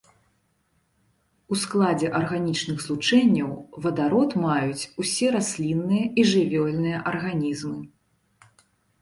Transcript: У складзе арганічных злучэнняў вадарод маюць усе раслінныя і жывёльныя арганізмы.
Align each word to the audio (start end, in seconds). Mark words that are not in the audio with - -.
У 1.55 1.57
складзе 1.63 2.07
арганічных 2.19 2.77
злучэнняў 2.85 3.51
вадарод 3.87 4.31
маюць 4.47 4.87
усе 5.05 5.27
раслінныя 5.37 6.05
і 6.19 6.25
жывёльныя 6.33 7.05
арганізмы. 7.13 7.79